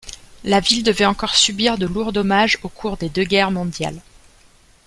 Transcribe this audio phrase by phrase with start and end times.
[0.43, 4.01] La ville devait encore subir de lourds dommages au cours des deux guerres mondiales.